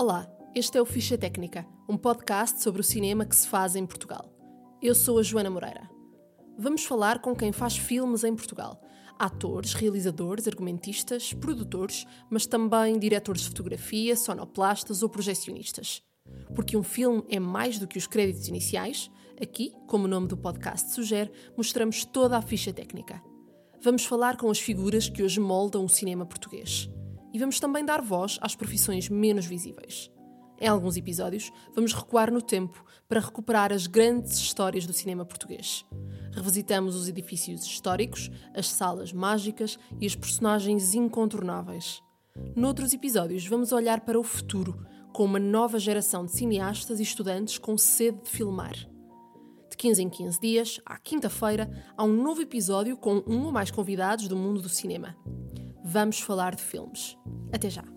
[0.00, 3.84] Olá, este é o Ficha Técnica, um podcast sobre o cinema que se faz em
[3.84, 4.32] Portugal.
[4.80, 5.90] Eu sou a Joana Moreira.
[6.58, 8.80] Vamos falar com quem faz filmes em Portugal.
[9.18, 16.02] Atores, realizadores, argumentistas, produtores, mas também diretores de fotografia, sonoplastas ou projecionistas.
[16.54, 20.36] Porque um filme é mais do que os créditos iniciais, aqui, como o nome do
[20.38, 23.22] podcast sugere, mostramos toda a ficha técnica.
[23.82, 26.90] Vamos falar com as figuras que hoje moldam o cinema português
[27.32, 30.10] e vamos também dar voz às profissões menos visíveis.
[30.60, 35.86] Em alguns episódios, vamos recuar no tempo para recuperar as grandes histórias do cinema português.
[36.32, 42.02] Revisitamos os edifícios históricos, as salas mágicas e as personagens incontornáveis.
[42.54, 47.58] Noutros episódios, vamos olhar para o futuro, com uma nova geração de cineastas e estudantes
[47.58, 48.74] com sede de filmar.
[49.70, 53.70] De 15 em 15 dias, à quinta-feira, há um novo episódio com um ou mais
[53.70, 55.16] convidados do mundo do cinema
[55.90, 57.16] vamos falar de filmes.
[57.52, 57.89] Até já!